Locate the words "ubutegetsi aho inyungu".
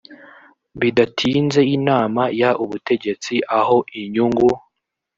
2.63-4.49